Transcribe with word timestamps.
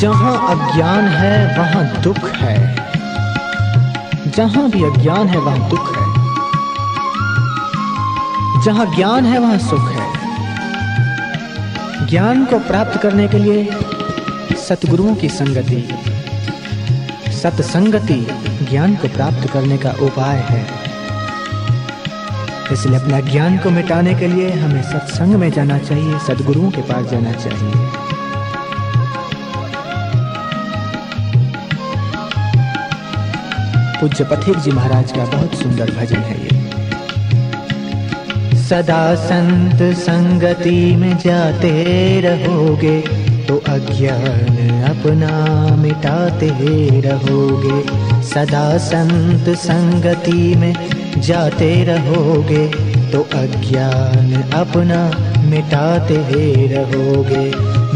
जहाँ 0.00 0.34
अज्ञान 0.48 1.04
है, 1.04 1.58
वहाँ 1.58 2.02
दुख 2.02 2.30
है। 2.30 2.76
जहाँ 4.30 4.70
भी 4.70 4.84
अज्ञान 4.84 5.26
है, 5.26 5.38
वहाँ 5.38 5.70
दुख 5.70 5.96
है। 5.96 6.08
जहाँ 8.62 8.96
ज्ञान 8.96 9.26
है, 9.26 9.38
वहाँ 9.38 9.58
सुख 9.58 9.90
है। 9.90 10.12
ज्ञान 12.06 12.44
को 12.44 12.58
प्राप्त 12.58 13.00
करने 13.00 13.28
के 13.28 13.38
लिए 13.38 13.70
सतगुरुओं 14.56 15.14
की 15.14 15.28
संगति, 15.28 15.94
सत्संगति 17.32 18.26
ज्ञान 18.70 18.94
को 18.94 19.08
प्राप्त 19.08 19.50
करने 19.52 19.78
का 19.78 19.90
उपाय 19.90 20.36
है। 20.36 20.66
इसलिए 22.72 22.98
अपना 22.98 23.20
ज्ञान 23.20 23.58
को 23.58 23.70
मिटाने 23.70 24.14
के 24.14 24.26
लिए 24.26 24.50
हमें 24.50 24.82
सत्संग 24.82 25.34
में 25.34 25.50
जाना 25.52 25.78
चाहिए 25.78 26.18
सदगुरुओं 26.18 26.70
के 26.70 26.80
पास 26.80 27.06
जाना 27.06 27.32
चाहिए। 27.32 28.07
पूज्य 34.00 34.24
पथिक 34.24 34.56
जी 34.56 34.70
महाराज 34.70 35.12
का 35.12 35.24
बहुत 35.26 35.54
सुंदर 35.54 35.90
भजन 35.90 36.20
है 36.22 36.36
ये। 36.42 36.50
सदा 38.58 39.14
संत 39.14 39.82
संगति 39.98 40.80
में 40.96 41.16
जाते 41.18 41.72
रहोगे 42.20 43.00
तो 43.46 43.56
अज्ञान 43.68 44.56
अपना 44.84 45.30
मिटाते 45.76 46.50
रहोगे। 47.00 47.78
सदा 48.24 48.66
संत 48.78 49.48
संगति 49.58 50.54
में 50.54 50.74
जाते 51.20 51.70
रहोगे 51.84 52.66
तो 53.12 53.22
अज्ञान 53.34 54.32
अपना 54.54 55.00
मिटाते 55.46 56.20
रहोगे। 56.66 57.46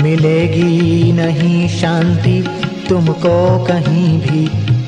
मिलेगी 0.03 1.13
नहीं 1.13 1.69
शांति, 1.69 2.39
तुमको 2.89 3.37
कहीं 3.65 4.19
भी 4.21 4.43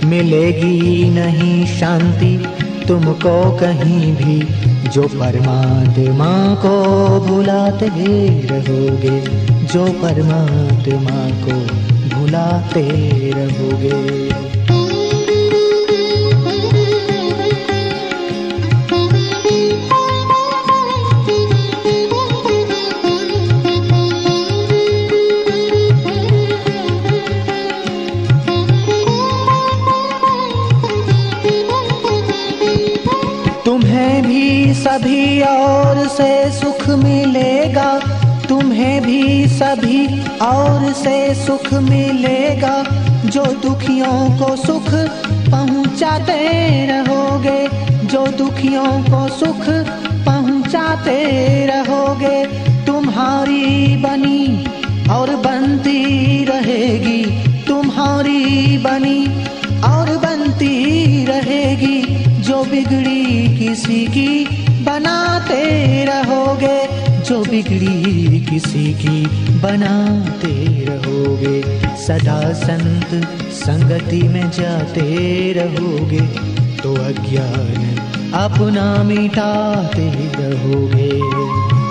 मिलेगी 0.04 1.10
नहीं 1.10 1.66
शांति 1.66 2.46
तुमको 2.88 3.50
कहीं 3.50 4.12
भी, 4.12 4.38
जो 4.90 5.02
परमात्मा 5.02 6.54
को 6.54 6.74
भुलाते 7.20 7.88
रहोगे, 8.46 9.20
जो 9.66 9.86
परमात्मा 9.86 11.46
को 11.46 11.56
भुलाते 12.16 12.82
रहोगे। 13.36 14.63
सभी 35.04 35.40
और 35.42 36.08
से 36.08 36.50
सुख 36.50 36.88
मिलेगा, 36.88 37.88
तुम्हें 38.48 39.02
भी 39.02 39.48
सभी 39.48 40.06
और 40.42 40.92
से 40.92 41.34
सुख 41.34 41.72
मिलेगा। 41.72 42.82
जो 43.26 43.44
दुखियों 43.44 44.30
को 44.38 44.56
सुख 44.56 44.88
पहुंचाते 45.50 46.38
रहोगे, 46.86 47.60
जो 48.06 48.26
दुखियों 48.26 48.86
को 49.02 49.28
सुख 49.28 49.68
पहुंचाते 50.24 51.20
रहोगे, 51.66 52.44
तुम्हारी 52.86 53.96
बनी 53.96 54.64
और 55.10 55.36
बनती 55.36 56.44
रहेगी, 56.44 57.24
तुम्हारी 57.64 58.78
बनी 58.78 59.26
और 59.84 60.16
बनती 60.16 61.24
रहेगी। 61.24 62.02
जो 62.40 62.64
बिगड़ी 62.64 63.58
किसी 63.58 64.06
की 64.06 64.64
बनाते 64.84 66.04
रहोगे, 66.04 66.78
जो 67.24 67.42
बिगड़ी 67.44 68.40
किसी 68.40 68.94
की, 68.94 69.26
बनाते 69.60 70.54
रहोगे। 70.84 71.62
सदा 71.96 72.52
संत 72.52 73.14
संगति 73.52 74.22
में 74.22 74.50
जाते 74.50 75.06
रहोगे 75.52 76.20
तो 76.82 76.94
अज्ञान 76.94 77.96
अपना 78.34 79.02
मिटाते 79.02 80.08
रहोगे। 80.36 81.83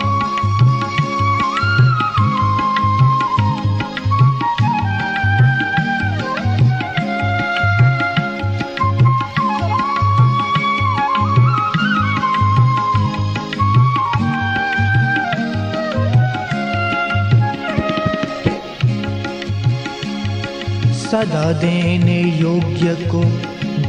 सदा 21.14 21.52
देने 21.52 22.22
योग्य 22.22 23.06
को 23.06 23.24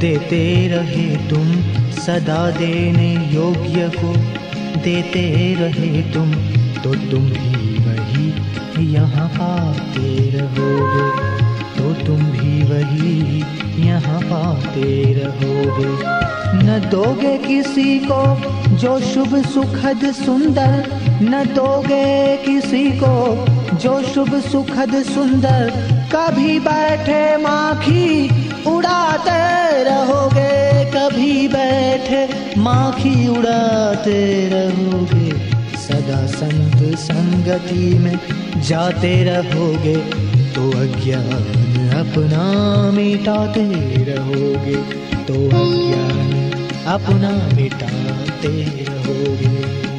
देते 0.01 0.69
रहे 0.69 1.17
तुम। 1.17 1.53
सदा 1.91 2.51
देने 2.51 3.35
योग्य 3.35 3.91
को 3.97 4.17
देते 4.81 5.55
रहे 5.55 6.03
तुम। 6.03 6.33
तो 6.83 6.95
तुम 6.95 7.21
भी 7.21 7.79
वही 7.79 8.35
यहाँ 8.93 9.29
पाते 9.29 10.31
रहोगे। 10.31 11.39
तो 11.79 12.07
तुम 12.07 12.17
भी 12.17 12.63
वही 12.63 13.45
यहाँ 13.87 14.21
पाते 14.21 15.13
रहोगे। 15.13 15.97
न 16.65 16.89
दोगे 16.91 17.39
किसी 17.39 17.99
को 17.99 18.37
जो 18.77 19.01
शुभ 19.01 19.47
सुखद 19.47 20.13
सुंदर। 20.13 21.01
न 21.23 21.45
दोगे 21.45 22.37
किसी 22.37 22.91
को 22.91 23.45
जो 23.77 24.03
शुभ 24.03 24.35
सुखद 24.35 25.03
सुंदर। 25.03 25.94
कभी 26.13 26.59
बैठे 26.61 27.37
माखी, 27.37 28.29
उड़ाते 28.65 29.85
रहोगे। 29.85 30.85
कभी 30.85 31.49
बैठे 31.49 32.29
माखी, 32.59 33.29
उड़ाते 33.29 34.49
रहोगे। 34.49 35.31
सदा 35.77 36.27
संत 36.27 36.99
संगति 36.99 37.99
में 37.99 38.19
जाते 38.63 39.25
रहोगे। 39.25 39.97
तो 40.53 40.71
अज्ञान 40.71 41.65
अपना 41.95 42.43
मिटाते 42.91 43.65
रहोगे। 44.05 44.77
तो 45.25 45.35
अज्ञान 45.35 46.51
अपना 46.87 47.57
मिटाते 47.57 48.65
रहोगे। 48.89 49.94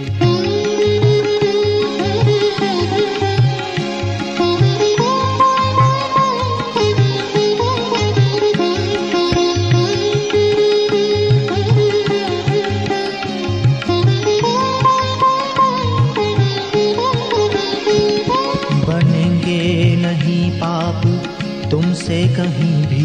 तुमसे 21.75 22.27
कहीं 22.27 22.87
भी 22.87 23.03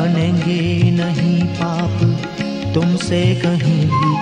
बनेंगे 0.00 0.90
नहीं 0.90 1.44
पाप। 1.44 2.02
तुमसे 2.74 3.34
कहीं 3.34 3.80
भी 3.86 4.12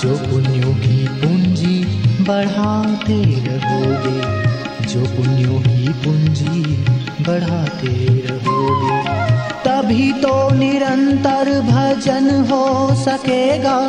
जो 0.00 0.16
पुण्यों 0.16 0.74
की 0.74 1.08
पूंजी 1.08 1.84
बढ़ाते 2.24 3.22
रहोगे, 3.22 4.20
जो 4.86 5.00
पुण्यों 5.00 5.60
की 5.60 5.88
पूंजी 5.88 6.62
बढ़ाते 7.22 8.06
रहोगे। 8.30 9.02
तभी 9.64 10.12
तो 10.12 10.50
निरंतर 10.50 11.60
भजन 11.60 12.44
हो 12.50 12.94
सकेगा, 12.94 13.88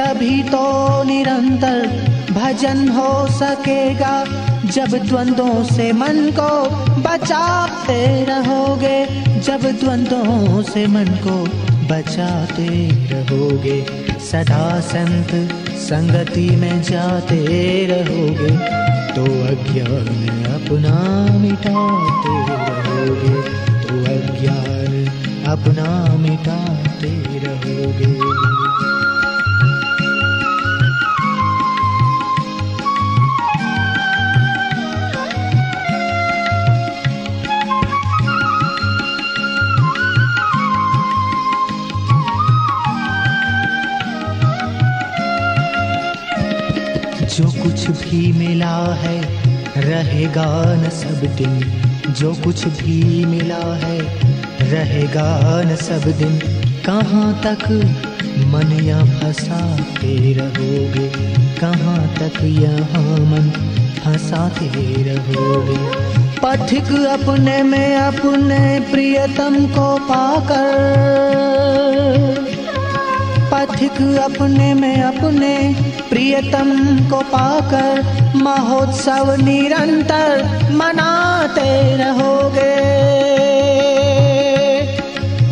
तभी 0.00 0.42
तो 0.42 1.02
निरंतर 1.02 1.86
भजन 2.32 2.88
हो 2.88 3.26
सकेगा। 3.30 4.24
जब 4.72 4.94
द्वंद्वों 5.06 5.62
से 5.64 5.92
मन 5.92 6.18
को 6.38 6.50
बचाते 7.02 8.24
रहोगे, 8.24 8.98
जब 9.40 9.62
द्वंद्वों 9.80 10.62
से 10.62 10.86
मन 10.86 11.08
को 11.26 11.36
बचाते 11.88 12.68
रहोगे 13.12 13.80
सदा 14.20 14.80
संत 14.80 15.32
संगति 15.78 16.48
में 16.56 16.82
जाते 16.82 17.40
रहोगे 17.86 18.50
तो 19.14 19.24
अज्ञान 19.48 20.28
अपना 20.54 20.96
मिटाते 21.38 22.36
रहोगे 22.50 23.42
तो 23.82 24.00
अज्ञान 24.14 25.04
अपना 25.52 26.16
मिटाते 26.16 27.14
रहोगे। 27.46 28.27
जो 47.38 47.44
कुछ 47.44 47.90
भी 47.90 48.32
मिला 48.32 48.94
है, 48.94 49.22
रहेगा 49.80 50.74
न 50.74 50.88
सब 50.88 51.36
दिन। 51.36 51.82
जो 52.12 52.34
कुछ 52.34 52.64
भी 52.64 53.24
मिला 53.24 53.76
है, 53.76 54.00
रहेगा 54.70 55.62
न 55.62 55.76
सब 55.76 56.12
दिन। 56.18 56.38
कहाँ 56.86 57.40
तक 57.44 57.70
मन 58.38 58.84
या 58.84 59.04
फंसाते 59.04 60.32
रहोगे? 60.32 61.08
कहाँ 61.60 62.14
तक 62.18 62.44
यहाँ 62.44 63.18
मन 63.18 63.50
फंसाते 64.04 65.02
रहोगे? 65.02 66.08
पथिक 66.44 67.06
अपने 67.06 67.62
में 67.62 67.96
अपने 67.96 68.80
प्रियतम 68.80 69.66
को 69.66 69.98
पाकर 69.98 71.47
पथिक 73.78 74.18
अपने 74.18 74.74
में 74.74 75.02
अपने 75.02 75.76
प्रियतम 76.10 76.70
को 77.10 77.20
पाकर 77.20 78.02
महोत्सव 78.36 79.36
निरंतर 79.40 80.42
मनाते 80.72 81.96
रहोगे। 81.96 82.74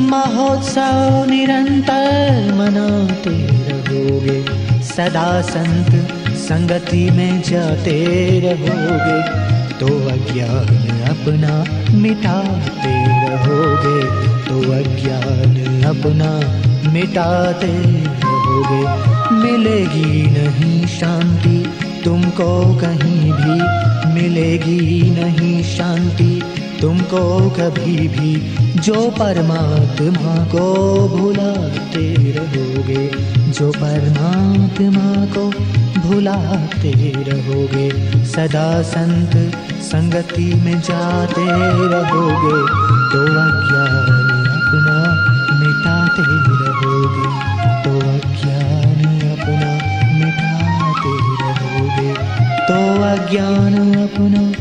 महोत्सव 0.02 1.26
निरंतर 1.31 2.52
मनाते 2.55 3.46
रहोगे। 3.46 4.44
सदा 4.82 5.43
संत 5.43 6.12
संगति 6.29 7.11
में 7.11 7.43
जाते 7.43 8.05
रहोगे। 8.40 9.22
तो 9.79 9.87
अज्ञान 9.87 11.00
अपना 11.11 11.64
मिटाते 11.96 13.05
रहोगे। 13.29 14.26
तो 14.44 14.61
अज्ञान 14.61 15.56
अपना 15.96 16.62
मिटाते 16.92 17.72
रहोगे, 18.24 18.82
मिलेगी 19.34 20.22
नहीं 20.22 20.86
शांति। 20.86 21.70
तुमको 22.04 22.76
कहीं 22.76 23.32
भी 23.32 23.86
मिलेगी 24.14 25.10
नहीं 25.10 25.62
शांति। 25.62 26.42
तुमको 26.80 27.50
कभी 27.50 28.08
भी 28.08 28.56
जो 28.80 29.10
परमात्मा 29.10 30.44
को 30.44 30.64
भुलाते 31.08 32.14
रहोगे, 32.14 33.10
जो 33.50 33.70
परमात्मा 33.70 35.26
को 35.26 35.50
भुलाते 36.00 37.12
रहोगे, 37.16 37.90
सदा 38.24 38.82
संत 38.82 39.56
संगति 39.82 40.54
में 40.54 40.80
जाते 40.80 41.46
रहोगे। 41.88 42.60
तो 43.12 43.22
अज्ञान 43.22 44.46
अपना 44.46 45.35
मिटाते 45.86 46.22
रहोगे 46.60 47.26
तो 47.82 47.90
अज्ञान 48.12 49.02
अपना 49.30 49.70
मिटाते 50.18 51.12
रहोगे 51.42 52.10
तो 52.68 52.78
अज्ञान 53.10 53.76
अपना 54.02 54.56